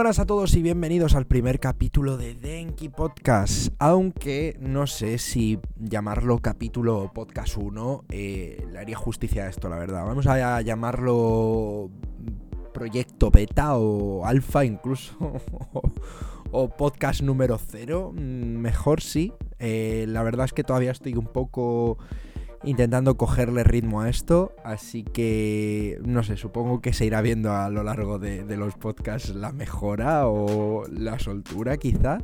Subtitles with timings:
[0.00, 3.74] buenas a todos y bienvenidos al primer capítulo de Denki Podcast.
[3.78, 9.76] Aunque no sé si llamarlo capítulo podcast 1 eh, le haría justicia a esto, la
[9.76, 10.06] verdad.
[10.06, 11.90] Vamos a llamarlo
[12.72, 15.12] proyecto beta o alfa incluso.
[16.50, 18.14] o podcast número 0.
[18.14, 19.34] Mm, mejor sí.
[19.58, 21.98] Eh, la verdad es que todavía estoy un poco
[22.62, 27.70] intentando cogerle ritmo a esto, así que no sé, supongo que se irá viendo a
[27.70, 32.18] lo largo de, los podcasts la mejora o la soltura quizá.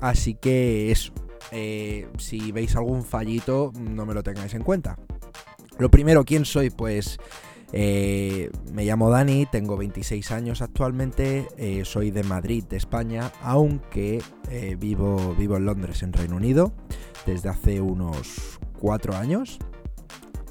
[0.00, 1.12] Así que eso,
[1.50, 4.98] eh, si veis algún fallito, no me lo tengáis en cuenta.
[5.78, 6.70] Lo primero, ¿quién soy?
[6.70, 7.18] Pues
[7.72, 14.22] eh, me llamo Dani, tengo 26 años actualmente, eh, soy de Madrid, de España, aunque
[14.78, 16.72] vivo, vivo en Londres, en Reino Unido,
[17.26, 19.58] desde hace unos cuatro años.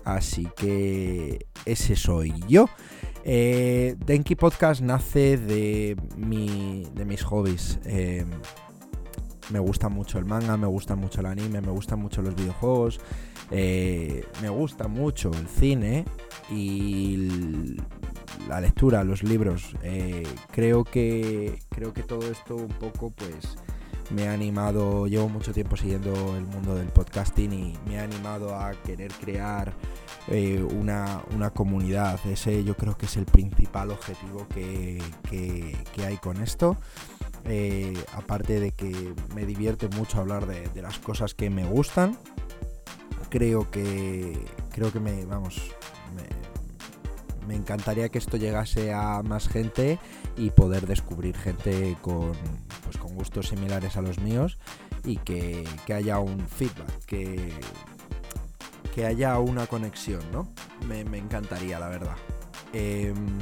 [0.05, 2.67] Así que ese soy yo.
[3.23, 7.79] Eh, Denki Podcast nace de, mi, de mis hobbies.
[7.85, 8.25] Eh,
[9.51, 12.99] me gusta mucho el manga, me gusta mucho el anime, me gustan mucho los videojuegos,
[13.51, 16.05] eh, me gusta mucho el cine
[16.51, 17.77] y
[18.47, 19.75] la lectura, los libros.
[20.51, 23.57] creo que creo que todo esto un poco pues
[24.09, 28.55] me ha animado, llevo mucho tiempo siguiendo el mundo del podcasting y me ha animado
[28.55, 29.73] a querer crear
[30.27, 32.19] eh, una, comunidad.
[32.25, 35.01] Ese yo creo que es el principal objetivo que,
[36.05, 36.77] hay con esto.
[37.45, 42.17] Eh, aparte de que me divierte mucho hablar de, las cosas que me gustan,
[43.29, 44.37] creo que
[44.71, 45.61] creo que me vamos
[47.49, 49.97] me encantaría que esto llegase a más gente
[50.37, 52.33] y poder descubrir gente con,
[53.13, 54.57] gustos similares a los míos
[55.03, 57.51] y que, haya un feedback, que,
[58.93, 60.47] que haya una conexión, ¿no?
[60.87, 62.15] Me, encantaría, la verdad.
[62.73, 63.39] Em,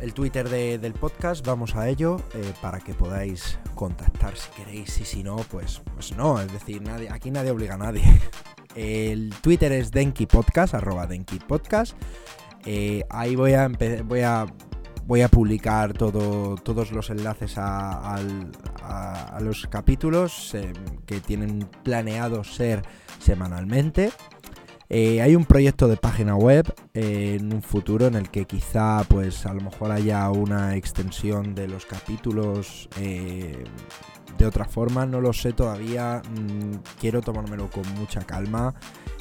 [0.00, 5.04] el Twitter del podcast, vamos a ello, eh, para que podáis contactar si queréis y
[5.04, 8.02] si no, pues, pues no, es decir, nadie, aquí nadie obliga a nadie.
[8.76, 11.96] El Twitter es Denki Podcast, arroba Denki Podcast.
[12.66, 13.70] Eh, ahí voy a,
[14.04, 14.46] voy a
[15.06, 18.18] voy a publicar todo, todos los enlaces a,
[19.40, 20.72] los capítulos eh,
[21.06, 22.82] que tienen planeado ser
[23.20, 24.10] semanalmente.
[24.88, 29.44] Eh, hay un proyecto de página web en un futuro en el que quizá pues
[29.44, 32.88] a lo mejor haya una extensión de los capítulos
[34.38, 36.22] de otra forma, no lo sé todavía.
[36.30, 38.74] Mm, quiero tomármelo con mucha calma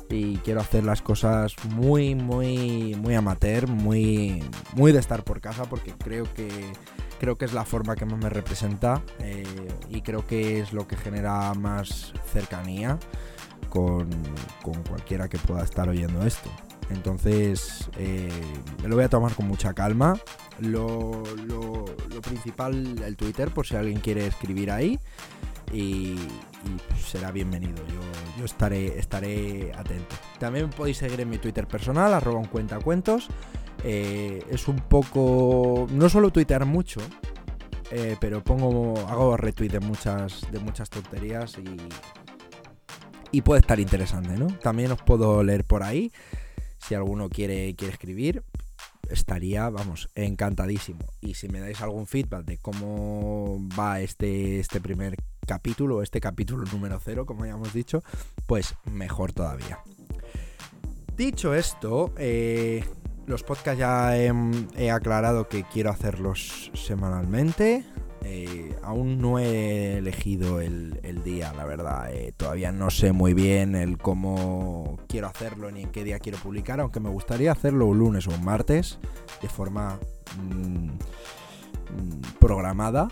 [0.10, 4.44] y quiero hacer las cosas muy, muy, muy amateur, muy,
[4.76, 6.50] muy de estar por casa porque creo que
[7.20, 9.44] creo que es la forma que más me representa eh,
[9.90, 13.00] y creo que es lo que genera más cercanía
[13.70, 14.10] con,
[14.62, 16.50] con cualquiera que pueda estar oyendo esto.
[16.90, 18.30] Entonces eh,
[18.84, 20.16] lo voy a tomar con mucha calma.
[20.60, 21.86] Lo, lo,
[22.22, 25.00] principal, el Twitter, por si alguien quiere escribir ahí.
[25.74, 26.16] Y,
[27.06, 27.84] será bienvenido.
[28.38, 30.16] Yo, estaré, estaré atento.
[30.40, 33.28] También podéis seguir en mi Twitter personal, arroba un cuentacuentos.
[33.84, 35.88] Eh, es un poco.
[35.92, 37.02] No suelo tuitear mucho.
[37.92, 38.98] Eh, pero pongo.
[39.08, 40.48] hago retweet de muchas.
[40.52, 41.78] de muchas tonterías y.
[43.32, 44.48] Y puede estar interesante, ¿no?
[44.48, 46.12] También os puedo leer por ahí.
[46.88, 48.44] Si alguno quiere, quiere escribir,
[49.10, 51.00] estaría, vamos, encantadísimo.
[51.22, 55.16] Y si me dais algún feedback de cómo va este, este primer
[55.48, 58.04] capítulo, este capítulo número cero, como ya hemos dicho,
[58.46, 59.80] pues mejor todavía.
[61.16, 62.84] Dicho esto, eh,
[63.26, 67.86] los podcasts ya he aclarado que quiero hacerlos semanalmente.
[68.28, 72.12] Eh, aún no he elegido el, día, la verdad.
[72.12, 76.40] Eh, todavía no sé muy bien el cómo quiero hacerlo ni en qué día quiero
[76.40, 79.00] publicar, aunque me gustaría hacerlo un lunes o un martes
[79.42, 80.00] de forma
[80.40, 83.08] mm, mm, programada.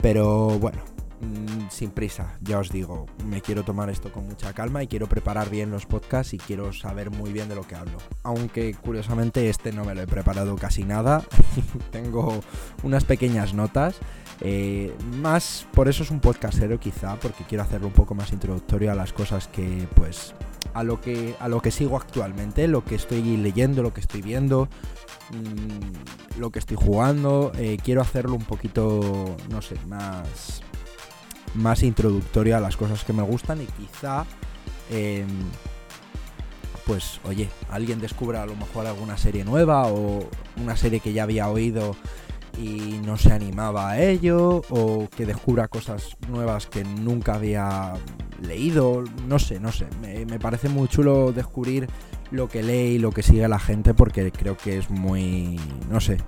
[0.00, 0.82] Pero bueno,
[1.20, 5.08] mm, sin prisa, ya os digo, me quiero tomar esto con mucha calma y quiero
[5.08, 7.98] preparar bien los podcasts y quiero saber muy bien de lo que hablo.
[8.22, 11.24] Aunque curiosamente este no me lo he preparado casi nada,
[11.90, 12.40] tengo
[12.84, 13.96] unas pequeñas notas
[14.40, 18.92] eh, más, por eso es un podcastero quizá, porque quiero hacerlo un poco más introductorio
[18.92, 20.34] a las cosas que, pues,
[20.72, 24.22] a lo que, a lo que sigo actualmente, lo que estoy leyendo, lo que estoy
[24.22, 24.68] viendo,
[25.30, 27.52] mm, lo que estoy jugando.
[27.56, 30.62] Eh, quiero hacerlo un poquito, no sé, más,
[31.54, 34.26] más introductorio a las cosas que me gustan y quizá,
[34.90, 35.28] em,
[36.86, 41.22] pues, oye, alguien descubra a lo mejor alguna serie nueva o una serie que ya
[41.22, 41.96] había oído
[42.58, 47.94] y no se animaba a ello o que descubra cosas nuevas que nunca había
[48.42, 51.88] leído, no sé, no sé, me, parece muy chulo descubrir
[52.30, 55.58] lo que lee y lo que sigue la gente porque creo que es muy,
[55.90, 56.18] no sé,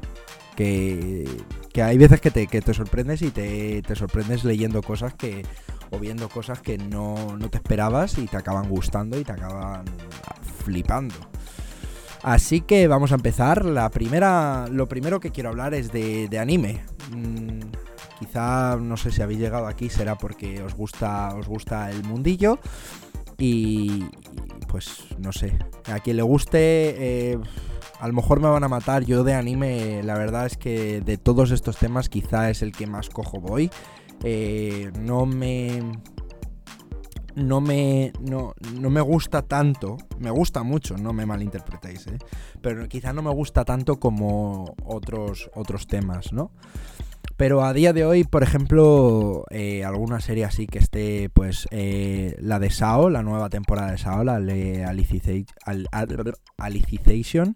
[0.54, 1.28] que,
[1.72, 5.44] que hay veces que te, que te sorprendes y te, te, sorprendes leyendo cosas que
[5.90, 9.84] o viendo cosas que no, no te esperabas y te acaban gustando y te acaban
[10.64, 11.14] flipando.
[12.26, 13.64] Así que vamos a empezar.
[13.64, 16.82] La primera, lo primero que quiero hablar es de, anime.
[17.12, 17.60] Mm,
[18.18, 22.58] quizá no sé si habéis llegado aquí será porque os gusta, os gusta el mundillo
[23.38, 24.06] y,
[24.66, 25.56] pues no sé.
[25.84, 26.58] A quien le guste,
[27.30, 27.38] eh,
[28.00, 29.04] a lo mejor me van a matar.
[29.04, 32.88] Yo de anime, la verdad es que de todos estos temas quizá es el que
[32.88, 33.70] más cojo voy.
[34.24, 35.80] Eh, no me
[37.36, 38.54] no me, no,
[38.90, 42.18] me gusta tanto, me gusta mucho, no me malinterpretéis, ¿eh?
[42.62, 46.50] pero quizá no me gusta tanto como otros, otros temas, ¿no?
[47.36, 52.34] Pero a día de hoy, por ejemplo, eh, alguna serie así que esté, pues, eh,
[52.40, 54.86] la de Sao, la nueva temporada de Sao, la de
[56.56, 57.54] Alicization,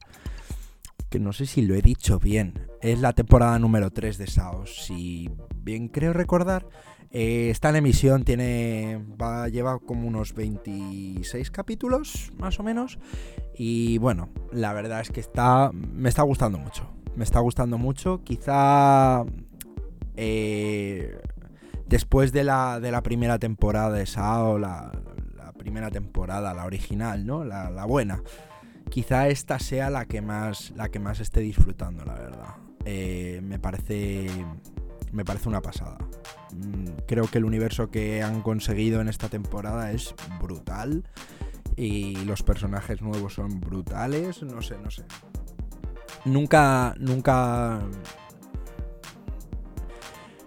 [1.09, 4.67] que no sé si lo he dicho bien, es la temporada número 3 de Sao,
[4.67, 6.67] si bien creo recordar.
[7.13, 9.05] Eh, está en emisión, tiene.
[9.21, 12.99] Va, lleva como unos 26 capítulos, más o menos.
[13.57, 15.73] Y bueno, la verdad es que está.
[15.73, 16.89] Me está gustando mucho.
[17.17, 18.23] Me está gustando mucho.
[18.23, 19.25] Quizá.
[20.17, 21.19] Eh,
[21.87, 24.93] después de la, de la primera temporada de Sao, la,
[25.59, 27.45] primera temporada, la original, ¿no?
[27.45, 28.23] La, la, buena.
[28.89, 30.73] Quizá esta sea la que más.
[30.77, 32.55] La que más esté disfrutando, la verdad.
[32.85, 34.29] Eh, me parece.
[35.13, 35.99] Me parece una pasada.
[36.55, 41.05] Mm, creo que el universo que han conseguido en esta temporada es brutal.
[41.77, 44.43] Y los personajes nuevos son brutales.
[44.43, 45.05] No sé, no sé.
[46.25, 47.81] Nunca, nunca...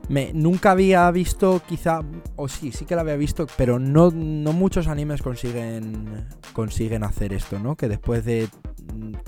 [0.09, 2.01] Me, nunca había visto, quizá,
[2.35, 7.31] o sí, sí que la había visto, pero no, no muchos animes consiguen, consiguen hacer
[7.31, 7.77] esto, ¿no?
[7.77, 8.49] Que después de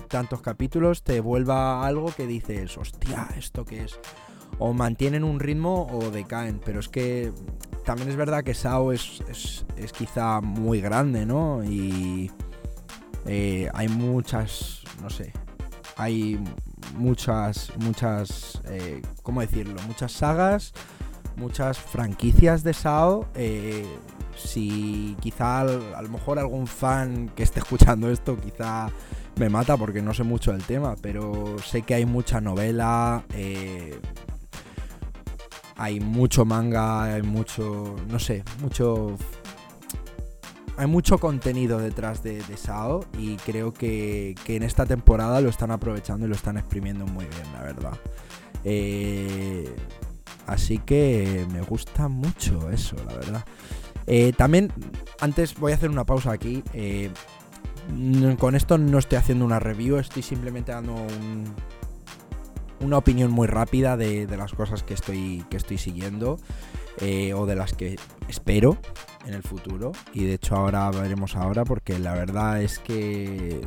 [0.10, 4.00] tantos capítulos te vuelva algo que dices, hostia, ¿esto qué es?
[4.60, 6.60] O mantienen un ritmo o decaen.
[6.64, 7.32] Pero es que
[7.86, 11.64] también es verdad que Sao es, es, quizá muy grande, ¿no?
[11.64, 12.32] Y
[13.26, 15.32] eh, hay muchas, no sé,
[15.96, 16.40] hay
[16.96, 19.76] muchas, muchas, eh, ¿cómo decirlo?
[19.88, 20.74] Muchas sagas,
[21.38, 23.28] muchas franquicias de Sao.
[23.36, 23.86] Eh,
[24.36, 28.90] si quizá a lo mejor algún fan que esté escuchando esto, quizá
[29.38, 33.24] me mata porque no sé mucho del tema, pero sé que hay mucha novela,
[35.78, 39.18] hay mucho manga, hay mucho, no sé, mucho...
[40.78, 46.26] Hay mucho contenido detrás de, Sao y creo que, en esta temporada lo están aprovechando
[46.26, 47.94] y lo están exprimiendo muy bien, la verdad.
[48.66, 49.74] Eh,
[50.48, 53.46] así que me gusta mucho eso, la verdad.
[54.06, 54.70] Eh, también,
[55.22, 56.62] antes voy a hacer una pausa aquí.
[56.74, 57.10] Eh,
[58.38, 61.46] con esto no estoy haciendo una review, estoy simplemente dando un,
[62.80, 66.38] una opinión muy rápida de, las cosas que estoy, que estoy siguiendo
[67.00, 68.78] eh, o de las que espero
[69.26, 69.92] en el futuro.
[70.14, 73.62] Y de hecho ahora veremos ahora porque la verdad es que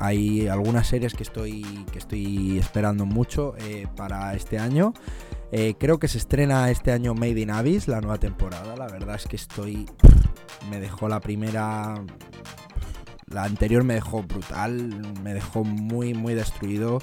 [0.00, 4.92] hay algunas series que estoy, que estoy esperando mucho eh, para este año.
[5.52, 8.76] Eh, creo que se estrena este año Made in Abyss, la nueva temporada.
[8.76, 9.86] La verdad es que estoy...
[10.68, 12.02] Me dejó la primera...
[13.26, 14.88] La anterior me dejó brutal,
[15.22, 17.00] me dejó muy, muy destruido.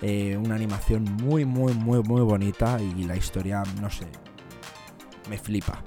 [0.00, 4.06] Eh, una animación muy, muy, muy, muy bonita y la historia, no sé,
[5.28, 5.82] me flipa.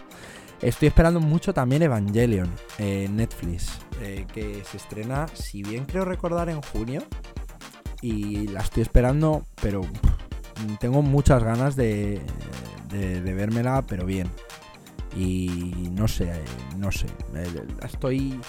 [0.62, 6.50] Estoy esperando mucho también Evangelion en Netflix, eh, que se estrena, si bien creo recordar,
[6.50, 7.04] en junio.
[8.02, 9.82] Y la estoy esperando, pero
[10.80, 12.22] tengo muchas ganas de,
[12.90, 14.30] de, de vérmela, pero bien.
[15.16, 16.32] Y no sé,
[16.78, 17.08] no sé,
[17.84, 18.40] estoy...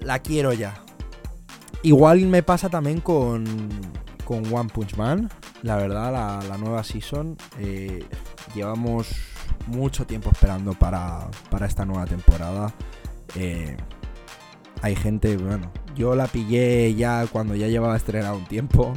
[0.00, 0.82] La quiero ya.
[1.82, 3.44] Igual me pasa también con,
[4.24, 5.28] con One Punch Man.
[5.62, 6.12] La verdad,
[6.46, 7.36] la, nueva season.
[7.58, 8.04] Eh,
[8.54, 9.08] llevamos
[9.66, 11.28] mucho tiempo esperando para,
[11.66, 12.72] esta nueva temporada.
[13.34, 13.76] Eh,
[14.82, 18.94] hay gente, bueno, yo la pillé ya cuando ya llevaba estrenado un tiempo.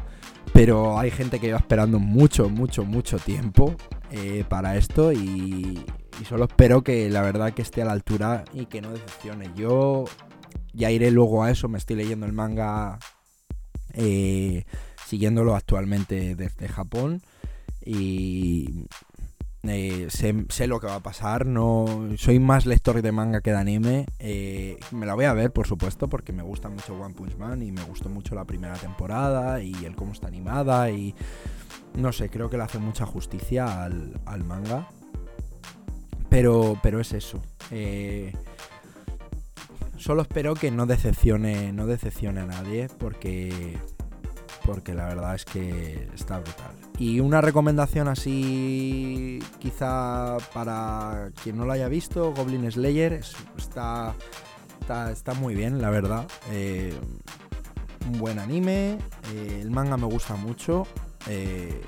[0.53, 3.75] Pero hay gente que lleva esperando mucho, mucho, mucho tiempo
[4.11, 5.11] eh, para esto.
[5.11, 5.85] Y,
[6.21, 9.51] y solo espero que la verdad que esté a la altura y que no decepcione.
[9.55, 10.05] Yo
[10.73, 11.67] ya iré luego a eso.
[11.67, 12.97] Me estoy leyendo el manga
[13.95, 14.65] eh,
[15.05, 17.21] siguiéndolo actualmente desde Japón
[17.85, 18.87] y
[19.67, 21.45] eh, sé, lo que va a pasar.
[21.45, 24.05] No soy más lector de manga que de anime.
[24.19, 27.61] Eh, me la voy a ver, por supuesto, porque me gusta mucho One Punch Man
[27.61, 31.15] y me gustó mucho la primera temporada y el cómo está animada y
[31.95, 34.87] no sé, creo que le hace mucha justicia al, manga.
[36.29, 37.41] Pero, pero es eso.
[37.71, 38.33] Eh,
[39.97, 43.77] solo espero que no decepcione, no decepcione a nadie porque
[44.65, 46.71] porque la verdad es que está brutal.
[46.97, 53.21] Y una recomendación así, quizá para quien no lo haya visto, Goblin Slayer
[53.57, 54.15] está,
[55.11, 56.27] está, muy bien, la verdad.
[56.51, 56.93] Eh,
[58.11, 58.97] un buen anime,
[59.33, 60.87] eh, el manga me gusta mucho.
[61.27, 61.81] Eh,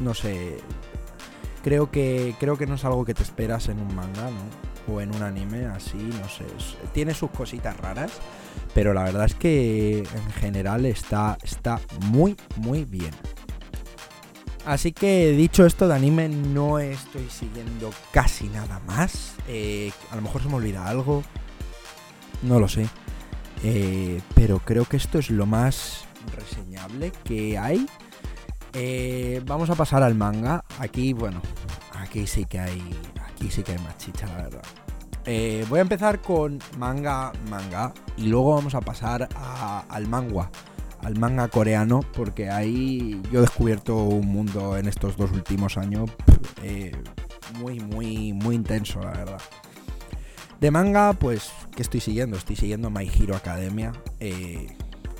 [0.00, 0.58] no sé,
[1.62, 4.94] creo que, creo que no es algo que te esperas en un manga, ¿no?
[4.94, 6.44] O en un anime así, no sé.
[6.92, 8.12] tiene sus cositas raras,
[8.74, 13.12] pero la verdad es que en general está, está muy, muy bien.
[14.66, 19.34] Así que dicho esto de anime, no estoy siguiendo casi nada más.
[19.48, 21.22] Eh, a lo mejor se me olvida algo.
[22.42, 22.86] No lo sé.
[23.62, 26.04] Eh, pero creo que esto es lo más
[26.36, 27.86] reseñable que hay.
[28.74, 30.64] Eh, vamos a pasar al manga.
[30.78, 31.40] Aquí, bueno,
[31.94, 32.82] aquí sí que hay.
[33.28, 34.62] Aquí sí que hay más chicha, la verdad.
[35.26, 37.92] Eh, voy a empezar con manga, manga.
[38.16, 39.28] Y luego vamos a pasar
[39.88, 40.50] al manga.
[41.02, 42.00] Al manga coreano.
[42.14, 46.10] Porque ahí yo he descubierto un mundo en estos dos últimos años.
[47.60, 49.40] muy, muy, muy intenso, la verdad.
[50.60, 52.36] De manga, pues, ¿qué estoy siguiendo?
[52.36, 54.66] Estoy siguiendo My Hero Academia, eh,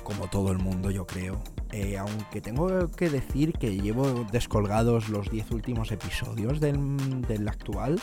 [0.03, 1.41] como todo el mundo, yo creo.
[1.71, 7.99] Eh, aunque tengo que decir que llevo descolgados los 10 últimos episodios del, actual.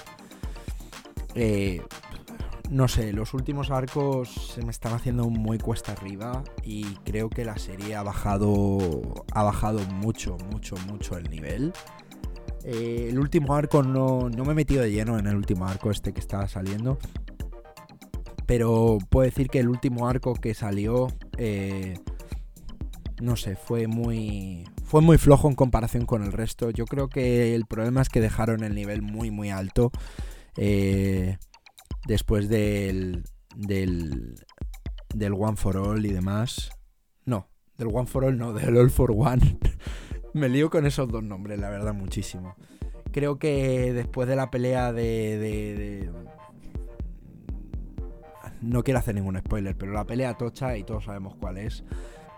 [1.34, 1.82] Eh,
[2.70, 7.44] no sé, los últimos arcos se me están haciendo muy cuesta arriba y creo que
[7.44, 11.72] la serie ha bajado, ha bajado mucho, mucho, mucho el nivel.
[12.64, 16.12] el último arco no, no me he metido de lleno en el último arco este
[16.12, 16.98] que estaba saliendo
[18.48, 21.98] pero puedo decir que el último arco que salió, eh,
[23.20, 26.70] no sé, fue muy, fue muy flojo en comparación con el resto.
[26.70, 29.92] Yo creo que el problema es que dejaron el nivel muy, muy alto
[30.58, 31.38] eh,
[32.06, 33.24] después del,
[33.56, 34.34] del,
[35.14, 36.70] del One for All y demás.
[37.24, 37.48] No,
[37.78, 39.58] del One for All no, del All for One.
[40.34, 42.56] Me lío con esos dos nombres, la verdad, muchísimo.
[43.12, 46.10] Creo que después de la pelea de
[48.60, 51.84] no quiero hacer ningún spoiler, pero la pelea tocha, y todos sabemos cuál es,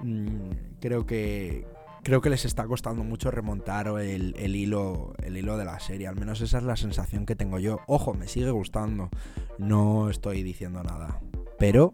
[0.00, 0.50] mm,
[0.80, 1.66] creo que
[2.02, 6.06] creo que les está costando mucho remontar el, hilo, el hilo de la serie.
[6.06, 7.80] Al menos esa es la sensación que tengo yo.
[7.86, 9.10] Ojo, me sigue gustando.
[9.58, 11.20] No estoy diciendo nada.
[11.58, 11.92] Pero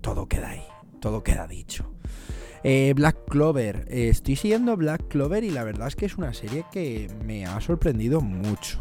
[0.00, 0.64] todo queda ahí.
[1.00, 1.92] Todo queda dicho.
[2.62, 3.86] Eh, Black Clover.
[3.88, 7.44] Eh, estoy siguiendo Black Clover y la verdad es que es una serie que me
[7.44, 8.78] ha sorprendido mucho.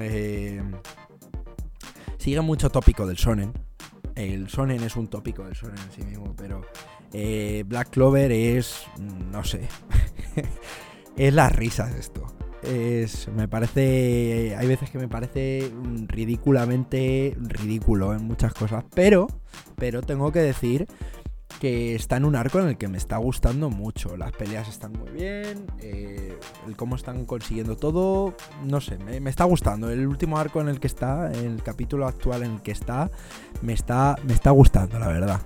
[0.00, 0.60] Eh,
[2.18, 3.52] sigue mucho tópico del sonen.
[4.16, 6.62] El sonen es un tópico del sonen en sí mismo, pero
[7.18, 9.62] eh, Black Clover es, no sé,
[11.16, 12.26] es las risas esto.
[12.62, 15.72] Es, me parece, hay veces que me parece
[16.08, 19.28] ridículamente ridículo en muchas cosas, pero,
[19.76, 20.86] pero tengo que decir
[21.58, 24.18] que está en un arco en el que me está gustando mucho.
[24.18, 29.44] Las peleas están muy bien, eh, el cómo están consiguiendo todo, no sé, me, está
[29.44, 29.88] gustando.
[29.88, 33.10] El último arco en el que está, el capítulo actual en el que está,
[33.62, 35.40] me está, me está gustando, la verdad.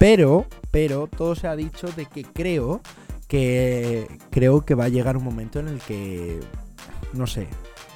[0.00, 2.80] Pero, pero, todo se ha dicho de que creo
[3.28, 6.40] que creo que va a llegar un momento en el que,
[7.12, 7.48] no sé,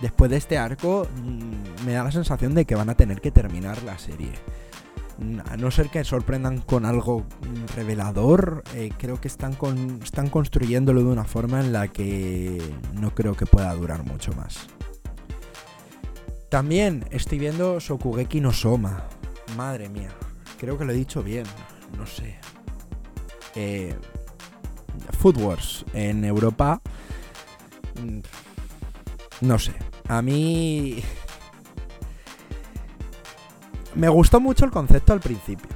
[0.02, 3.30] después de este arco, mm, me da la sensación de que van a tener que
[3.30, 4.32] terminar la serie
[5.48, 7.24] a no ser que sorprendan con algo
[7.74, 12.60] revelador, eh, creo que están, con, están construyéndolo de una forma en la que
[12.92, 14.66] no creo que pueda durar mucho más.
[16.50, 19.04] También estoy viendo Sokugeki no Soma.
[19.56, 20.10] Madre mía,
[20.58, 21.46] creo que lo he dicho bien,
[21.94, 22.36] no sé.
[23.54, 23.94] Eh,
[25.18, 26.80] Food Wars en Europa.
[28.00, 28.20] Mm,
[29.46, 29.72] no sé.
[30.08, 31.02] A mí
[33.94, 35.70] me gustó mucho el concepto al principio.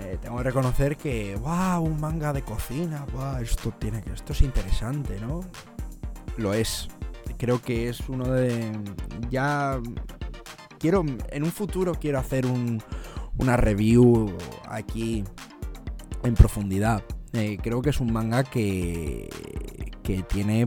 [0.00, 4.32] Eh, tengo que reconocer que, wow, un manga de cocina, wow, esto tiene que, esto
[4.32, 5.40] es interesante, ¿no?
[6.36, 6.88] Lo es.
[7.36, 8.72] Creo que es uno de,
[9.30, 9.80] ya
[10.78, 12.82] quiero, en un futuro quiero hacer un,
[13.38, 14.36] una review
[14.68, 15.24] aquí
[16.22, 17.02] en profundidad.
[17.32, 19.28] Eh, creo que es un manga que,
[20.02, 20.66] que tiene,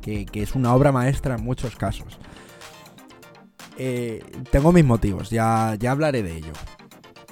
[0.00, 2.18] que, es una obra maestra en muchos casos.
[3.78, 6.52] Eh, tengo mis motivos, ya, ya hablaré de ello.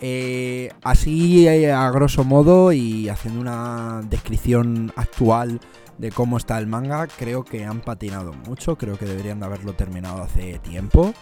[0.00, 5.60] Eh, así, a grosso modo, y haciendo una descripción actual
[5.98, 9.74] de cómo está el manga, creo que han patinado mucho, creo que deberían de haberlo
[9.74, 11.14] terminado hace tiempo.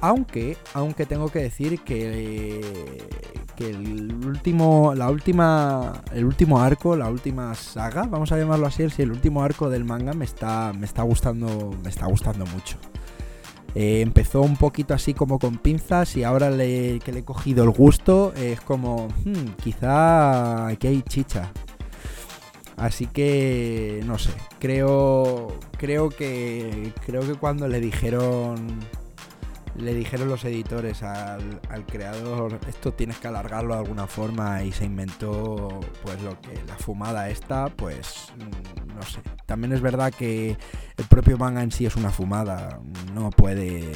[0.00, 2.60] Aunque, aunque tengo que decir que,
[3.58, 9.10] el último, la última, el último arco, la última saga, vamos a llamarlo así, el
[9.10, 12.78] último arco del manga me está, me está gustando, me está gustando mucho.
[13.74, 17.70] Eh, empezó un poquito así como con pinzas y ahora que le he cogido el
[17.70, 21.52] gusto es como, hmm, quizá aquí hay chicha.
[22.76, 28.80] Así que no sé, creo creo que creo que cuando le dijeron
[29.80, 34.84] le dijeron los editores al, creador esto tienes que alargarlo de alguna forma y se
[34.84, 39.20] inventó pues lo que la fumada esta pues mm, no sé.
[39.46, 40.56] También es verdad que
[40.96, 42.80] el propio manga en sí es una fumada
[43.14, 43.92] no puede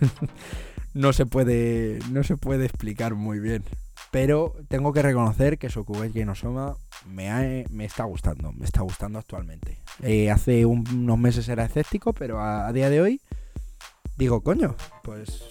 [0.94, 3.64] no se puede no se puede explicar muy bien.
[4.10, 9.18] Pero tengo que reconocer que Shokugeki no Soma me, me está gustando me está gustando
[9.18, 9.78] actualmente.
[10.02, 13.20] Eh, hace unos meses era escéptico pero a día de hoy
[14.16, 15.44] digo, coño, pues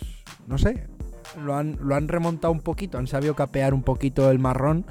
[0.47, 0.87] no sé,
[1.43, 4.85] lo han, lo han remontado un poquito, han sabido capear un poquito el marrón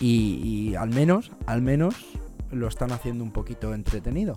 [0.00, 1.96] y, al menos, al menos
[2.50, 4.34] lo están haciendo un poquito entretenido.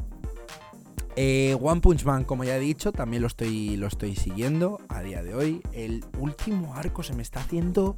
[1.16, 5.02] Eh, One Punch Man, como ya he dicho, también lo estoy, lo estoy siguiendo a
[5.02, 5.62] día de hoy.
[5.74, 7.96] El último arco se me está haciendo...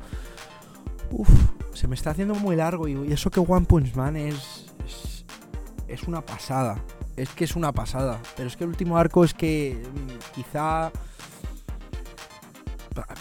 [1.12, 1.30] Uf,
[1.74, 4.74] se me está haciendo muy largo y eso que One Punch Man es,
[5.88, 6.84] es una pasada
[7.18, 8.22] es que es una pasada.
[8.36, 10.92] Pero es que el último arco es que mm, quizá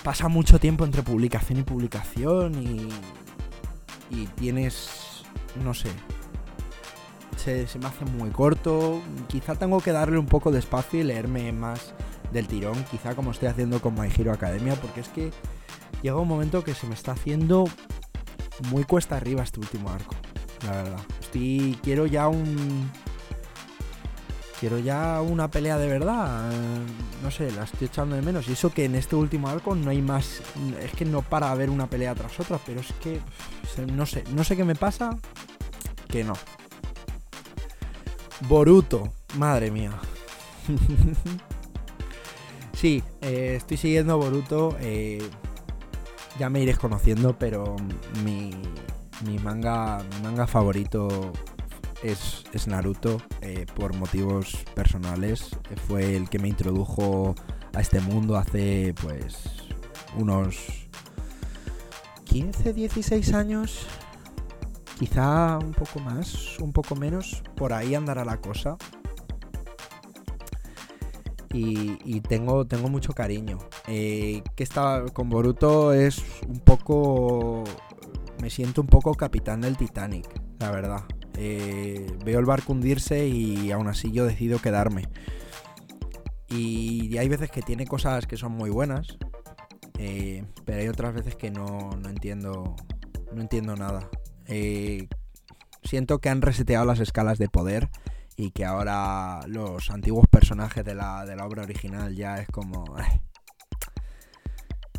[0.03, 2.89] pasa mucho tiempo entre publicación y publicación y,
[4.11, 5.25] y tienes,
[5.63, 5.89] no sé,
[7.43, 9.03] se, me hace muy corto.
[9.29, 11.95] Quizá tengo que darle un poco de espacio y leerme más
[12.33, 15.31] del tirón, quizá como estoy haciendo con My Hero Academia, porque es que
[16.03, 17.65] llega un momento que se me está haciendo
[18.71, 20.15] muy cuesta arriba este último arco,
[20.65, 21.01] la verdad.
[21.21, 22.91] Estoy, quiero ya un
[24.63, 26.49] quiero ya una pelea de verdad.
[27.21, 28.49] No sé, la estoy echando de menos.
[28.49, 30.41] Y eso que en este último arco no hay más.
[30.81, 33.19] Es que no para haber una pelea tras otra, pero es que.
[33.93, 35.19] No sé, no sé qué me pasa.
[36.07, 36.35] Que no.
[38.43, 39.99] Boruto, madre mía.
[42.73, 44.77] sí, eh, estoy siguiendo Boruto.
[44.79, 45.29] Eh,
[46.39, 47.75] ya me iréis conociendo, pero
[48.25, 48.53] mi,
[49.27, 51.33] mi manga, mi manga favorito
[52.03, 55.51] es, Naruto eh, por motivos personales.
[55.87, 57.35] Fue el que me introdujo
[57.75, 59.37] a este mundo hace pues
[60.17, 60.89] unos
[62.25, 63.87] 15, 16 años.
[64.99, 67.43] Quizá un poco más, un poco menos.
[67.57, 68.77] Por ahí andará la cosa.
[71.55, 73.59] Y, tengo, tengo mucho cariño.
[73.87, 77.65] Eh, que estaba con Boruto es un poco.
[78.41, 80.27] Me siento un poco capitán del Titanic,
[80.59, 81.05] la verdad.
[81.37, 85.09] Eh, veo el barco hundirse y aún así yo decido quedarme.
[86.49, 89.17] Y hay veces que tiene cosas que son muy buenas,
[89.99, 92.77] eh, pero hay otras veces que no, entiendo
[93.33, 94.11] no entiendo nada.
[94.47, 95.09] Eh,
[95.83, 97.89] siento que han reseteado las escalas de poder
[98.37, 102.85] y que ahora los antiguos personajes de la, de la obra original ya es como...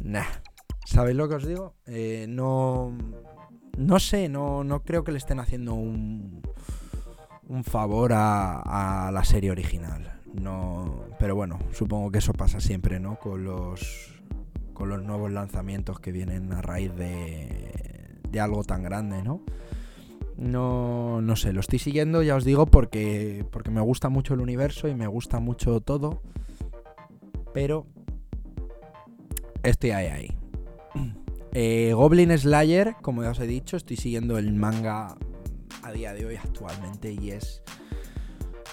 [0.02, 0.43] Nah.
[0.94, 1.74] ¿Sabéis lo que os digo?
[2.28, 2.96] no
[3.80, 6.44] no sé, no, no creo que le estén haciendo un,
[7.48, 10.22] un favor a, la serie original.
[10.40, 13.16] No, pero bueno, supongo que eso pasa siempre, ¿no?
[13.16, 14.22] Con los,
[14.76, 19.42] con los nuevos lanzamientos que vienen a raíz de, de algo tan grande, ¿no?
[20.38, 24.42] No, no sé, lo estoy siguiendo, ya os digo, porque, porque me gusta mucho el
[24.42, 26.22] universo y me gusta mucho todo.
[27.52, 27.88] Pero
[29.64, 30.43] estoy ahí, ahí.
[31.56, 35.16] Eh, Goblin Slayer, como ya os he dicho, estoy siguiendo el manga
[35.84, 37.62] a día de hoy actualmente y es...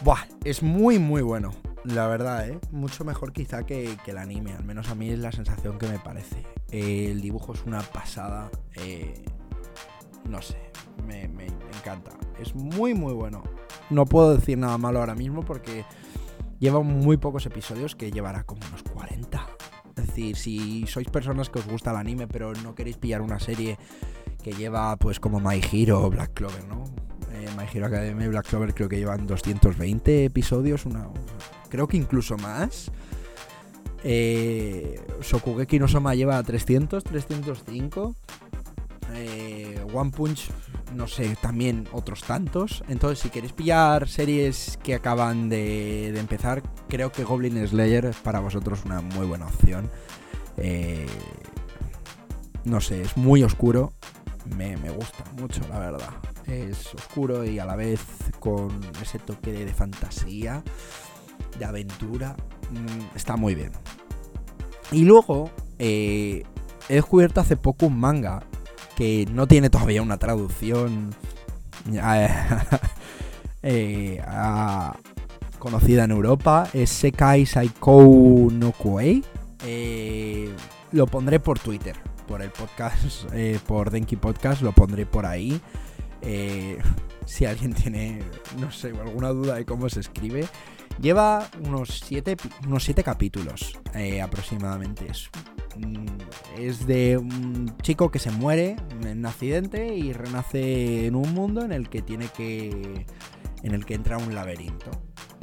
[0.03, 1.51] Buah, es muy muy bueno,
[1.85, 2.59] la verdad, ¿eh?
[2.71, 5.99] Mucho mejor quizá que, el anime, al menos a mí es la sensación que me
[5.99, 6.43] parece.
[6.71, 9.25] El dibujo es una pasada, eh,
[10.27, 10.57] no sé,
[11.07, 12.13] me, me encanta.
[12.41, 13.43] Es muy muy bueno.
[13.91, 15.85] No puedo decir nada malo ahora mismo porque
[16.59, 19.30] lleva muy pocos episodios, que llevará como unos 40 es
[20.35, 23.79] si sois personas que os gusta el anime, pero no queréis pillar una serie
[24.43, 26.85] que lleva, pues, como My Hero o Black Clover, ¿no?
[27.33, 31.09] Eh, My Hero Academia y Black Clover creo que llevan 220 episodios, una,
[31.69, 32.91] creo que incluso más.
[34.03, 38.15] Eh, Shokugeki no Soma lleva 300, 305.
[39.15, 40.51] Eh, One Punch
[40.95, 42.83] no sé, también otros tantos.
[42.89, 48.41] Entonces, si queréis pillar series que acaban de, empezar, creo que Goblin Slayer es para
[48.41, 49.91] vosotros una muy buena opción.
[50.57, 51.07] Eh,
[52.65, 53.93] no sé, es muy oscuro.
[54.57, 56.11] Me, gusta mucho, la verdad.
[56.47, 58.01] Es oscuro y a la vez
[58.41, 60.63] con ese toque de, fantasía,
[61.59, 62.37] de aventura.
[62.71, 63.73] Mm, está muy bien.
[64.91, 66.43] Y luego, eh,
[66.89, 68.43] he descubierto hace poco un manga
[69.01, 71.15] que no tiene todavía una traducción
[73.63, 74.21] eh,
[75.59, 76.69] conocida en Europa.
[76.75, 79.25] Es Sekai Saikou no Kuei.
[79.65, 80.55] Eh,
[80.93, 81.97] lo pondré por Twitter,
[82.29, 85.59] por el podcast, eh, por Denki Podcast, lo pondré por ahí.
[86.21, 86.77] Eh,
[87.25, 88.23] si alguien tiene,
[88.59, 90.47] no sé, alguna duda de cómo se escribe,
[91.01, 92.37] lleva unos siete,
[92.67, 95.07] unos siete capítulos eh, aproximadamente.
[95.11, 95.31] Es,
[96.59, 101.63] es de un chico que se muere en un accidente y renace en un mundo
[101.65, 103.07] en el que tiene que.
[103.63, 104.91] en el que entra un laberinto,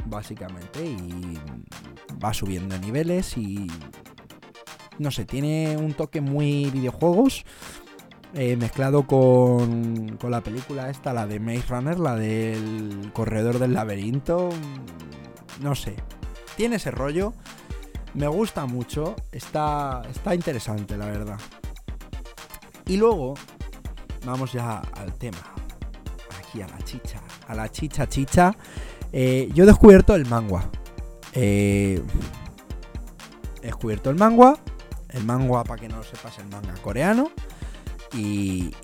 [0.06, 1.38] básicamente, y
[2.22, 3.70] va subiendo niveles y.
[4.98, 7.44] No sé, tiene un toque muy videojuegos.
[8.34, 13.72] Eh, mezclado con, con la película esta, la de Maze Runner, la del corredor del
[13.72, 14.50] laberinto.
[15.62, 15.96] No sé,
[16.56, 17.32] tiene ese rollo.
[18.18, 19.14] Me gusta mucho.
[19.30, 21.38] Está, está interesante, la verdad.
[22.86, 23.34] Y luego,
[24.26, 25.38] vamos ya al tema.
[26.36, 27.20] Aquí a la chicha.
[27.46, 28.56] A la chicha chicha.
[29.12, 30.68] Eh, yo he descubierto el manga.
[31.32, 32.02] Eh,
[33.62, 34.58] he descubierto el manga.
[35.10, 37.30] El manga, para que no lo sepas, el manga coreano.
[38.14, 38.74] Y,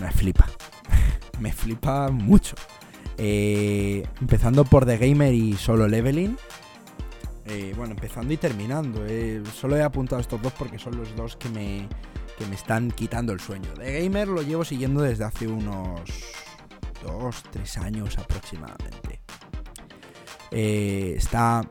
[0.00, 0.46] me flipa.
[1.40, 2.54] me flipa mucho.
[3.18, 6.36] Eh, empezando por The Gamer y Solo Leveling.
[7.50, 9.04] Eh, bueno, empezando y terminando.
[9.06, 9.42] Eh.
[9.52, 11.88] Solo he apuntado estos dos porque son los dos que me,
[12.38, 13.72] que me están quitando el sueño.
[13.74, 16.00] The Gamer lo llevo siguiendo desde hace unos
[17.02, 19.20] dos, tres años aproximadamente.
[20.52, 21.66] está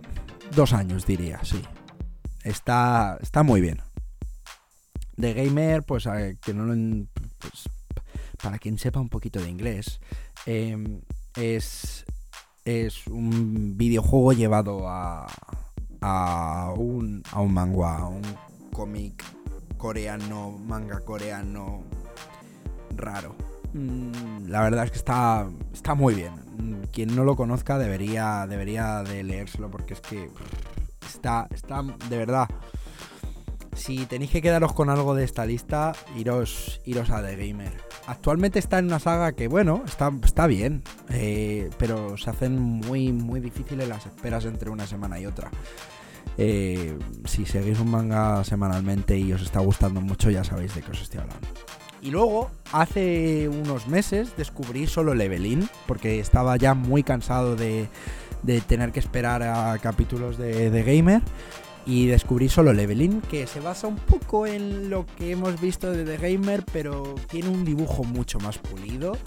[0.53, 1.61] dos años diría, sí.
[2.43, 3.81] Está, está muy bien.
[5.15, 6.09] The Gamer, pues,
[6.41, 6.73] que no lo,
[7.37, 7.69] pues,
[8.41, 10.01] para quien sepa un poquito de inglés,
[10.45, 11.01] em,
[11.35, 12.05] es,
[12.65, 15.27] es un videojuego llevado a,
[16.01, 18.21] a, un, a un manga, a un
[18.71, 19.23] cómic
[19.77, 21.83] coreano, manga coreano
[22.95, 23.35] raro.
[23.73, 26.88] Mm, la verdad es que está, está muy bien.
[26.91, 30.29] Quien no lo conozca debería, debería de leérselo porque es que
[31.07, 32.47] está, está de verdad
[33.79, 37.88] si tenéis que quedaros con algo de esta lista, iros, iros a The Gamer.
[38.09, 43.13] Actualmente está en una saga que, bueno, está, está bien, eh, pero se hacen muy,
[43.13, 45.51] muy difíciles las esperas entre una semana y otra.
[46.35, 50.89] Eh, si seguís un manga semanalmente y os está gustando mucho, ya sabéis de qué
[50.89, 51.47] os estoy hablando.
[52.01, 57.89] Y luego, hace unos meses, descubrí solo Leveling, porque estaba ya muy cansado de,
[58.41, 61.21] de tener que esperar a capítulos de Gamer
[61.85, 66.03] y descubrí solo Leveling, que se basa un poco en lo que hemos visto de
[66.05, 69.17] The Gamer, pero tiene un dibujo mucho más pulido.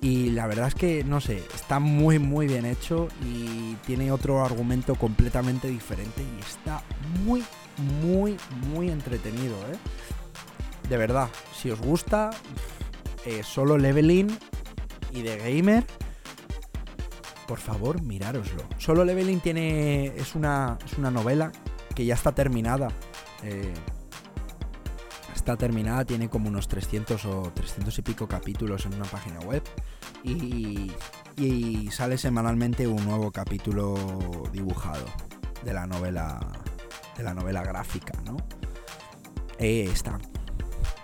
[0.00, 4.44] Y la verdad es que, no sé, está muy, muy bien hecho y tiene otro
[4.44, 6.82] argumento completamente diferente y está
[7.24, 7.42] muy,
[8.02, 8.36] muy,
[8.68, 9.78] muy entretenido, ¿eh?
[10.90, 12.30] De verdad, si os gusta,
[13.24, 14.28] eh, solo Leveling
[15.12, 15.86] y The Gamer,
[17.46, 18.64] por favor, mirároslo.
[18.78, 20.06] Solo Leveling tiene.
[20.16, 21.50] es una, es una novela
[21.94, 22.88] que ya está terminada.
[23.42, 23.72] Eh,
[25.34, 29.62] está terminada, tiene como unos 300 o 300 y pico capítulos en una página web.
[30.22, 30.90] Y,
[31.36, 33.94] y sale semanalmente un nuevo capítulo
[34.52, 35.04] dibujado
[35.64, 36.40] de la novela
[37.16, 38.36] de la novela gráfica, ¿no?
[39.58, 40.18] Eh, está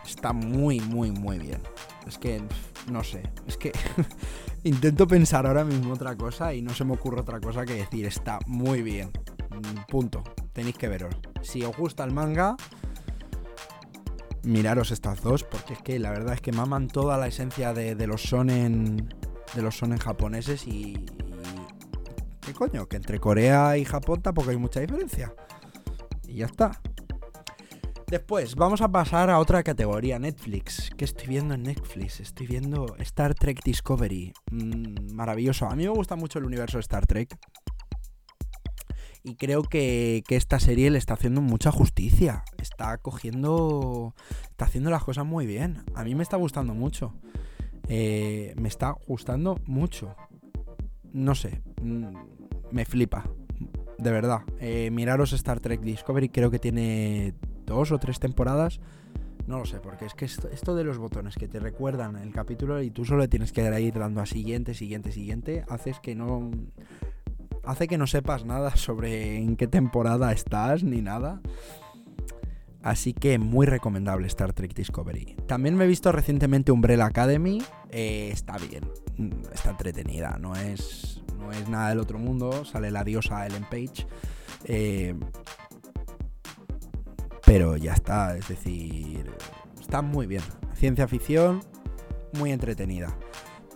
[0.07, 1.61] está muy muy muy bien.
[2.07, 2.43] Es que
[2.91, 3.73] no sé, es que
[4.65, 8.07] intento pensar ahora mismo otra cosa y no se me ocurre otra cosa que decir,
[8.07, 9.11] está muy bien.
[9.89, 10.23] Punto
[10.53, 11.15] tenéis que veros.
[11.43, 12.57] Si os gusta el manga,
[14.43, 18.07] miraros estas dos, porque es que la verdad es que maman toda la esencia de,
[18.07, 19.15] los sonen.
[19.55, 21.07] De los japoneses y,
[22.41, 22.87] ¿Qué coño?
[22.87, 25.35] Que entre Corea y Japón tampoco hay mucha diferencia.
[26.27, 26.81] Y ya está.
[28.07, 30.91] Después, vamos a pasar a otra categoría, Netflix.
[30.97, 32.19] ¿Qué estoy viendo en Netflix?
[32.19, 34.33] Estoy viendo Star Trek Discovery.
[34.51, 35.67] Mm, maravilloso.
[35.67, 37.39] A mí me gusta mucho el universo de Star Trek
[39.23, 42.45] y creo que, esta serie le está haciendo mucha justicia.
[42.59, 44.15] Está cogiendo.
[44.51, 45.85] Está haciendo las cosas muy bien.
[45.95, 47.15] A mí me está gustando mucho.
[47.89, 50.17] Eh, me está gustando mucho.
[51.13, 51.61] No sé.
[51.83, 52.17] Mm,
[52.71, 53.25] me flipa.
[53.99, 54.41] De verdad.
[54.59, 56.31] Eh, miraros Star Trek Discovery.
[56.31, 57.35] Creo que tiene
[57.67, 58.81] dos o tres temporadas.
[59.47, 62.33] No lo sé, porque es que esto, esto, de los botones que te recuerdan el
[62.33, 66.53] capítulo y tú solo tienes que ir dando a siguiente, siguiente, siguiente, haces que no
[67.65, 71.41] hace que no sepas nada sobre en qué temporada estás ni nada.
[72.83, 75.37] Así que muy recomendable Star Trek Discovery.
[75.47, 77.63] También me he visto recientemente Umbrella Academy.
[77.91, 78.85] Eh, está bien,
[79.19, 80.39] mm, está entretenida.
[80.41, 82.65] No es, no es nada del otro mundo.
[82.65, 84.07] Sale la diosa Ellen Page.
[84.65, 85.15] Eh,
[87.45, 89.31] pero ya está, es decir,
[89.79, 90.43] está muy bien.
[90.75, 91.61] Ciencia ficción,
[92.33, 93.15] muy entretenida.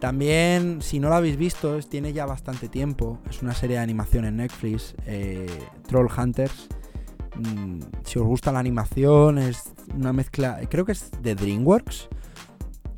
[0.04, 3.20] También, si no lo habéis visto, tiene ya bastante tiempo.
[3.30, 5.46] Es una serie de animación en Netflix, eh,
[5.88, 6.68] Troll Hunters.
[7.36, 12.10] Mm, si os gusta la animación, es una mezcla, creo que es de DreamWorks.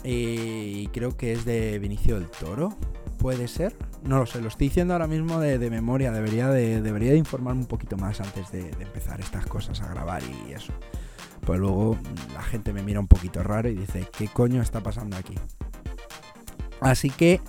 [0.03, 2.77] eh, y creo que es de Vinicio del Toro,
[3.21, 3.77] puede ser.
[4.03, 7.61] No lo sé, lo estoy diciendo ahora mismo de, memoria, debería de, debería de informarme
[7.61, 10.73] un poquito más antes de, empezar estas cosas a grabar y eso.
[11.43, 11.97] Pues luego
[12.35, 15.37] la gente me mira un poquito raro y dice, ¿qué coño está pasando aquí?
[16.91, 17.41] Así que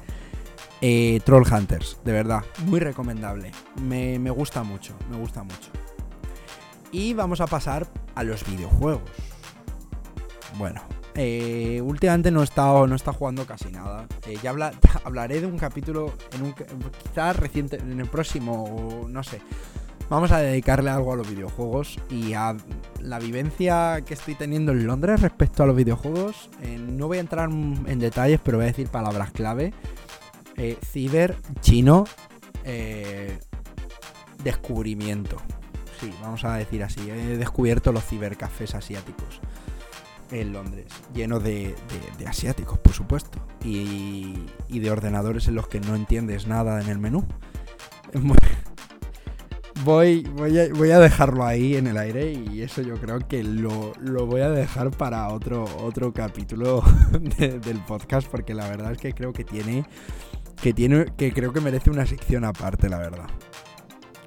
[0.81, 3.51] eh, Troll Hunters, de verdad, muy recomendable.
[3.81, 5.69] Me, me, gusta mucho, me gusta mucho.
[6.91, 9.01] Y vamos a pasar a los videojuegos.
[10.57, 10.81] Bueno,
[11.13, 14.07] eh, últimamente no he, estado, no he jugando casi nada.
[14.25, 14.51] Eh, ya
[15.03, 19.41] hablaré de un capítulo, en un, quizás reciente, en el próximo, no sé.
[20.09, 22.55] Vamos a dedicarle algo a los videojuegos y a
[23.01, 26.49] la vivencia que estoy teniendo en Londres respecto a los videojuegos.
[26.61, 29.73] Eh, no voy a entrar en detalles, pero voy a decir palabras clave.
[30.81, 32.05] ciber, chino,
[34.43, 35.37] descubrimiento.
[35.99, 37.09] Sí, vamos a decir así.
[37.09, 39.41] He descubierto los cibercafés asiáticos
[40.31, 41.75] en Londres, lleno de,
[42.27, 44.35] asiáticos, por supuesto, y,
[44.69, 47.25] de ordenadores en los que no entiendes nada en el menú.
[49.87, 53.93] Voy, voy, a, dejarlo ahí en el aire y eso yo creo que lo,
[54.25, 56.83] voy a dejar para otro, otro capítulo
[57.37, 59.85] del podcast porque la verdad es que creo que tiene,
[60.61, 63.29] que tiene, que creo que merece una sección aparte, la verdad.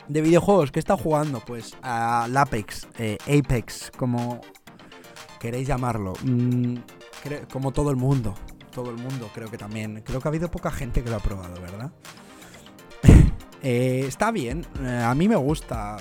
[0.09, 1.40] De videojuegos, ¿qué está jugando?
[1.40, 4.40] Pues al Apex, eh, Apex, como
[5.40, 6.14] queréis llamarlo.
[6.25, 6.77] Mm,
[7.53, 8.35] como todo el mundo.
[8.75, 10.03] Todo el mundo creo que también.
[10.07, 11.92] Creo que ha habido poca gente que lo ha probado, ¿verdad?
[13.62, 14.66] Eh, está bien.
[14.83, 15.96] Eh, a mí me gusta.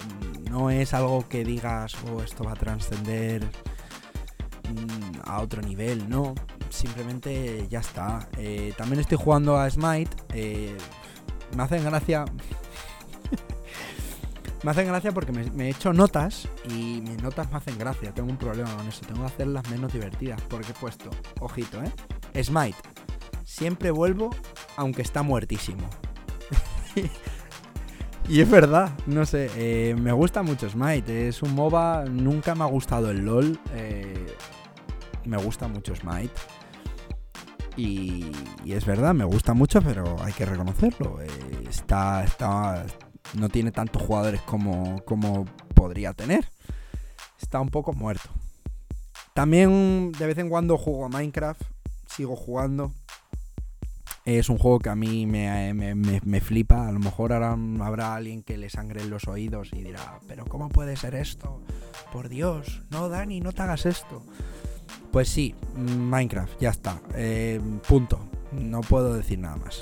[0.50, 6.34] No es algo que digas, oh, esto va a trascender mm, a otro nivel, no.
[6.70, 8.30] Simplemente ya está.
[8.38, 10.10] Eh, también estoy jugando a Smite.
[11.56, 12.26] me hacen gracia.
[14.62, 18.14] Me hacen gracia porque me, he hecho notas y mis notas me hacen gracia.
[18.14, 19.06] Tengo un problema con eso.
[19.06, 22.44] Tengo que hacerlas menos divertidas porque he puesto, ojito, ¿eh?
[22.44, 22.76] Smite.
[23.46, 24.32] Siempre vuelvo
[24.76, 25.90] aunque está muertísimo.
[28.30, 31.28] y es verdad, no sé, eh, me gusta mucho Smite.
[31.28, 33.60] Es un MOBA, nunca me ha gustado el LOL.
[33.74, 34.36] Eh,
[35.26, 36.34] me gusta mucho Smite.
[37.76, 38.32] Y,
[38.68, 41.20] es verdad, me gusta mucho, pero hay que reconocerlo.
[41.22, 41.28] Eh,
[41.68, 42.86] está, está,
[43.34, 46.48] no tiene tantos jugadores como, como podría tener.
[47.42, 48.30] Está un poco muerto.
[49.34, 51.64] También de vez en cuando juego a Minecraft,
[52.06, 52.92] sigo jugando.
[54.38, 56.88] Es un juego que a mí me, flipa.
[56.88, 60.46] A lo mejor ahora habrá alguien que le sangre en los oídos y dirá, pero
[60.46, 61.64] ¿cómo puede ser esto?
[62.14, 64.22] Por Dios, no, Dani, no te hagas esto.
[65.12, 67.02] Pues sí, Minecraft, ya está.
[67.16, 68.20] Eh, punto.
[68.52, 69.82] No puedo decir nada más.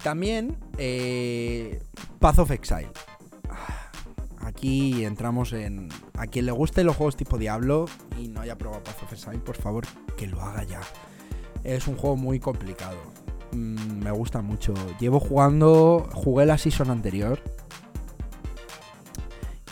[0.00, 1.82] También eh,
[2.20, 2.92] Path of Exile.
[4.42, 5.88] Aquí entramos en...
[6.14, 7.86] A quien le guste los juegos tipo Diablo
[8.16, 9.86] y no haya probado Path of Exile, por favor,
[10.16, 10.82] que lo haga ya.
[11.64, 12.96] Es un juego muy complicado.
[13.52, 14.74] Mm, me gusta mucho.
[14.98, 16.08] Llevo jugando...
[16.12, 17.40] Jugué la season anterior.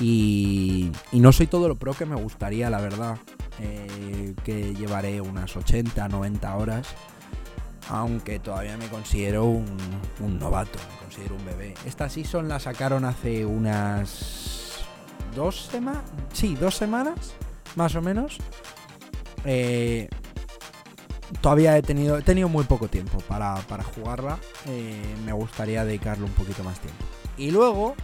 [0.00, 3.18] Y, y no soy todo lo pro que me gustaría, la verdad.
[3.60, 6.94] Eh, que llevaré unas 80, 90 horas
[7.90, 9.66] aunque todavía me considero un,
[10.38, 11.74] novato, me considero un bebé.
[11.86, 14.80] Esta season la sacaron hace unas
[15.34, 17.34] dos semanas, sí, dos semanas,
[17.76, 18.38] más o menos.
[19.44, 20.08] Eh,
[21.40, 23.62] todavía he tenido, he tenido muy poco tiempo para,
[23.94, 24.38] jugarla.
[24.66, 27.04] Eh, me gustaría dedicarle un poquito más tiempo.
[27.36, 27.94] Y luego,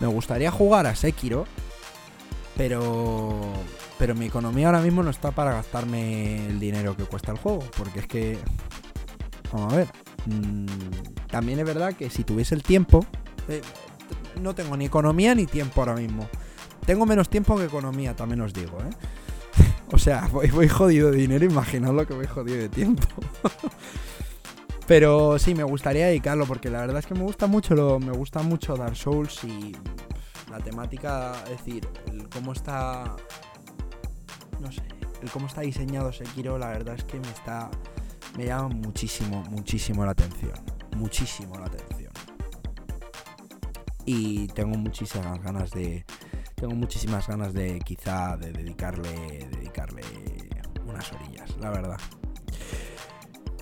[0.00, 1.46] me gustaría jugar a Sekiro,
[2.56, 3.52] pero
[3.98, 7.64] pero mi economía ahora mismo no está para gastarme el dinero que cuesta el juego,
[7.78, 8.38] porque es que
[9.52, 9.88] Vamos a ver.
[10.26, 10.66] Mm,
[11.30, 13.06] también es verdad que si tuviese el tiempo,
[13.48, 13.62] eh,
[14.40, 16.28] no tengo ni economía ni tiempo ahora mismo.
[16.84, 18.90] Tengo menos tiempo que economía, también os digo, ¿eh?
[19.92, 23.06] O sea, voy, jodido de dinero, imaginad lo que voy jodido de tiempo.
[24.86, 28.12] Pero sí, me gustaría dedicarlo porque la verdad es que me gusta mucho lo, me
[28.12, 29.76] gusta mucho Dark Souls y
[30.48, 33.16] la temática, es decir, el cómo está
[34.60, 34.82] no sé,
[35.22, 37.68] el cómo está diseñado Sekiro, la verdad es que me está
[38.36, 40.52] me llama muchísimo, muchísimo la atención.
[40.96, 42.12] Muchísimo la atención.
[44.04, 46.04] Y tengo muchísimas ganas de.
[46.56, 49.46] Tengo muchísimas ganas de quizá de dedicarle.
[49.50, 50.02] dedicarle
[50.86, 51.98] unas orillas, la verdad.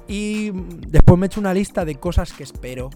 [0.06, 0.50] Y
[0.88, 2.90] después me he hecho una lista de cosas que espero.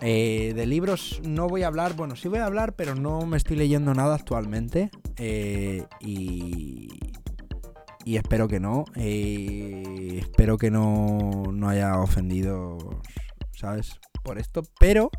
[0.00, 3.36] Eh, de libros no voy a hablar, bueno, sí voy a hablar, pero no me
[3.36, 4.90] estoy leyendo nada actualmente.
[5.16, 6.88] Eh, y,
[8.04, 8.86] y espero que no.
[8.96, 12.78] Eh, espero que no, no haya ofendido,
[13.52, 14.00] ¿sabes?
[14.22, 14.62] Por esto.
[14.80, 15.10] Pero,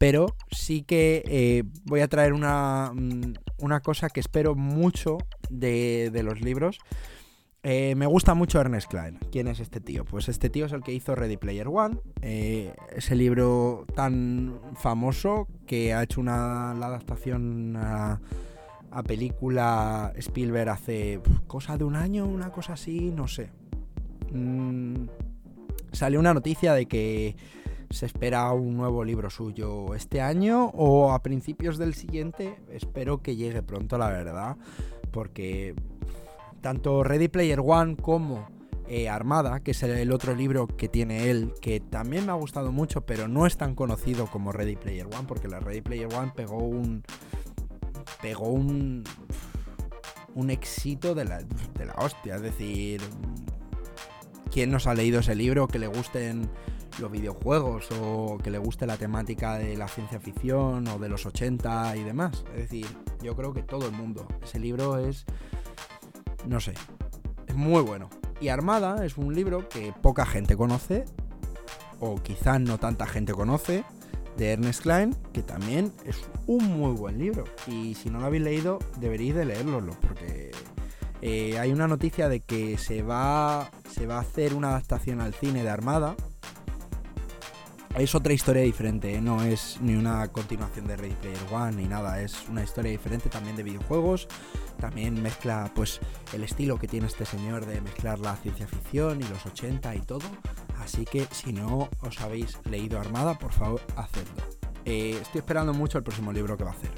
[0.00, 5.18] pero sí que eh, voy a traer una, mm, una cosa que espero mucho
[5.50, 6.78] de, de los libros.
[7.62, 9.18] Eh, me gusta mucho Ernest Klein.
[9.30, 10.06] ¿Quién es este tío?
[10.06, 15.46] Pues este tío es el que hizo Ready Player One, eh, ese libro tan famoso
[15.66, 18.22] que ha hecho una, la adaptación a,
[19.06, 23.50] película Spielberg hace cosa de un año, una cosa así, no sé.
[24.32, 25.08] Mm,
[25.92, 27.36] salió una noticia de que
[27.90, 32.56] se espera un nuevo libro suyo este año o a principios del siguiente.
[32.70, 34.56] Espero que llegue pronto, la verdad,
[35.10, 35.74] porque
[36.60, 38.48] tanto Ready Player One como
[38.86, 42.70] eh, Armada, que es el otro libro que tiene él, que también me ha gustado
[42.70, 46.32] mucho, pero no es tan conocido como Ready Player One, porque la Ready Player One
[46.34, 47.02] pegó un.
[48.22, 49.02] pegó un.
[50.36, 52.36] un éxito de la, de la hostia.
[52.36, 53.00] Es decir,
[54.52, 56.48] ¿quién nos ha leído ese libro que le gusten
[56.98, 61.26] los videojuegos o que le guste la temática de la ciencia ficción o de los
[61.26, 62.44] 80 y demás?
[62.54, 62.86] Es decir,
[63.22, 64.26] yo creo que todo el mundo.
[64.42, 65.26] Ese libro es
[66.46, 66.74] no sé,
[67.46, 68.08] es muy bueno.
[68.40, 71.04] Y Armada es un libro que poca gente conoce,
[71.98, 73.84] o quizás no tanta gente conoce,
[74.36, 77.44] de Ernest Klein, que también es un muy buen libro.
[77.66, 80.52] Y si no lo habéis leído, deberíais de leerlo, porque
[81.20, 85.34] eh, hay una noticia de que se va, se va a hacer una adaptación al
[85.34, 86.16] cine de Armada,
[87.96, 89.20] es otra historia diferente, ¿eh?
[89.20, 93.28] no es ni una continuación de Ready Player One ni nada, es una historia diferente
[93.28, 94.28] también de videojuegos,
[94.78, 96.00] también mezcla pues
[96.32, 100.00] el estilo que tiene este señor de mezclar la ciencia ficción y los 80 y
[100.00, 100.26] todo,
[100.78, 104.42] así que si no os habéis leído Armada, por favor, hacedlo.
[104.84, 106.90] Eh, estoy esperando mucho el próximo libro que va a hacer.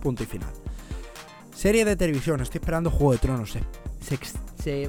[0.00, 0.50] Punto y final.
[1.54, 3.54] Serie de televisión, estoy esperando Juego de Tronos.
[3.56, 3.62] Eh
[4.00, 4.18] se,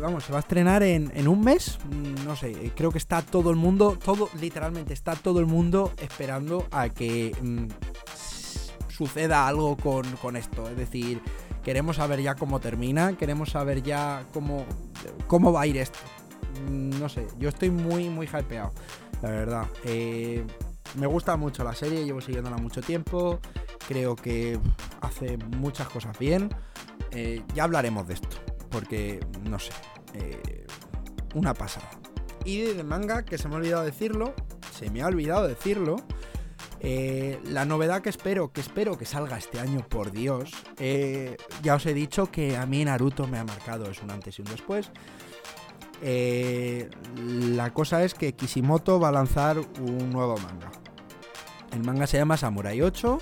[0.02, 1.80] vamos, se va a estrenar en, un mes.
[1.90, 5.92] Mm, no sé, creo que está todo el mundo, todo, literalmente está todo el mundo
[6.02, 7.68] esperando a que mm,
[8.90, 10.70] suceda algo con, esto.
[10.70, 11.22] Es decir,
[11.64, 14.66] queremos saber ya cómo termina, queremos saber ya cómo,
[15.28, 16.00] cómo va a ir esto.
[16.70, 18.72] Mm, no sé, yo estoy muy, muy hypeado,
[19.22, 19.68] la verdad.
[19.86, 20.46] Eh,
[20.98, 23.40] me gusta mucho la serie, llevo siguiéndola mucho tiempo.
[23.88, 24.60] Creo que
[25.00, 26.50] hace muchas cosas bien.
[27.12, 29.74] Eh, ya hablaremos de esto porque, no sé,
[30.14, 30.66] eh,
[31.36, 31.90] una pasada.
[32.44, 34.34] Y de manga, que se me ha olvidado decirlo,
[34.74, 35.98] se me ha olvidado decirlo,
[36.80, 41.76] eh, la novedad que espero, que espero que salga este año, por Dios, eh, ya
[41.76, 44.48] os he dicho que a mí Naruto me ha marcado, es un antes y un
[44.48, 44.92] después.
[46.02, 50.72] la cosa es que Kishimoto va a lanzar un nuevo manga.
[51.72, 53.20] El manga se llama Samurai 8,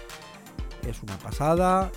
[0.88, 1.92] es una pasada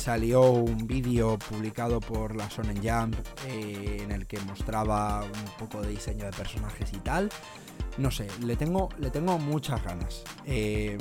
[0.00, 5.82] salió un vídeo publicado por la Sonen Jump eh, en el que mostraba un poco
[5.82, 7.28] de diseño de personajes y tal.
[7.98, 10.22] No sé, le tengo, le tengo muchas ganas.
[10.46, 10.96] Eh,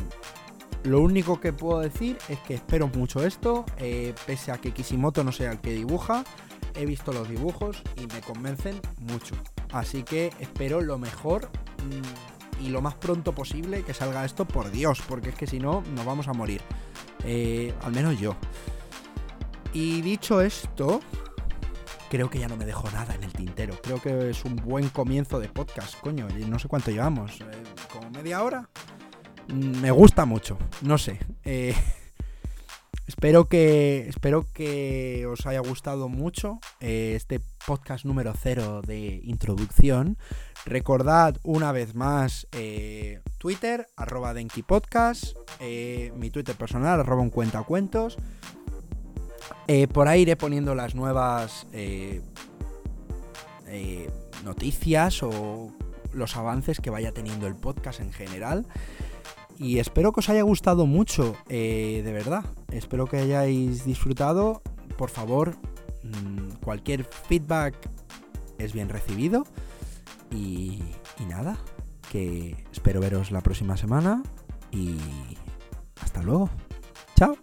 [0.84, 5.24] lo único que puedo decir es que espero mucho esto, eh, pese a que Kishimoto
[5.24, 6.26] no sea el que dibuja.
[6.76, 9.36] He visto los dibujos y me convencen mucho.
[9.72, 11.50] Así que espero lo mejor
[11.86, 15.58] mm, y lo más pronto posible que salga esto, por Dios, porque es que si
[15.58, 16.62] no, nos vamos a morir.
[17.82, 18.36] al menos yo.
[19.74, 21.00] Y dicho esto,
[22.10, 23.80] creo que ya no me dejo nada en el tintero.
[23.82, 26.28] Creo que es un buen comienzo de podcast, coño.
[26.48, 27.40] No sé cuánto llevamos.
[27.40, 27.46] Eh,
[27.92, 28.68] ¿Como media hora?
[29.48, 30.58] Mm, me gusta mucho.
[30.82, 31.20] No sé.
[31.46, 31.76] Eh,
[33.08, 40.18] espero, que, espero que os haya gustado mucho eh, este podcast número cero de introducción.
[40.66, 42.48] Recordad una vez más
[43.38, 44.66] Twitter, arroba Denki
[46.16, 48.18] mi Twitter personal, arroba un cuentacuentos.
[49.72, 52.24] Eh, por ahí iré poniendo las nuevas eh,
[53.68, 54.10] eh,
[54.44, 55.72] noticias o
[56.12, 58.66] los avances que vaya teniendo el podcast en general.
[59.60, 62.46] Y espero que os haya gustado mucho, de verdad.
[62.72, 64.64] Espero que hayáis disfrutado.
[64.98, 65.56] Por favor,
[66.02, 67.76] mm, cualquier feedback
[68.58, 69.46] es bien recibido.
[70.32, 70.82] y
[71.28, 71.58] nada,
[72.12, 74.24] que espero veros la próxima semana.
[74.72, 74.98] Y
[76.02, 76.50] hasta luego.
[77.16, 77.38] Chao.